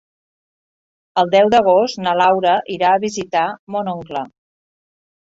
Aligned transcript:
El 1.23 1.27
deu 1.35 1.49
d'agost 1.53 1.99
na 2.05 2.13
Laura 2.19 2.53
irà 2.77 2.93
a 2.93 3.01
visitar 3.03 3.43
mon 3.75 3.91
oncle. 3.93 4.23